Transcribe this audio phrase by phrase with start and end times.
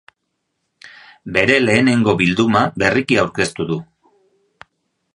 [1.35, 3.79] Bere lehenengo bilduma berriki aurkeztu du.